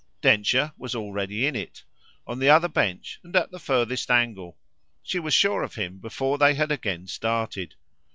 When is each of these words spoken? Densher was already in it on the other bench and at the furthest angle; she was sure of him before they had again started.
Densher 0.19 0.73
was 0.79 0.95
already 0.95 1.45
in 1.45 1.55
it 1.55 1.83
on 2.25 2.39
the 2.39 2.49
other 2.49 2.67
bench 2.67 3.19
and 3.23 3.35
at 3.35 3.51
the 3.51 3.59
furthest 3.59 4.09
angle; 4.09 4.57
she 5.03 5.19
was 5.19 5.35
sure 5.35 5.61
of 5.61 5.75
him 5.75 5.99
before 5.99 6.39
they 6.39 6.55
had 6.55 6.71
again 6.71 7.05
started. 7.05 7.75